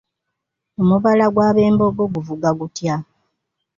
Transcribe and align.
Omubala 0.81 1.25
gw’abembogo 1.33 2.03
guvuga 2.13 2.49
gutya? 2.59 2.95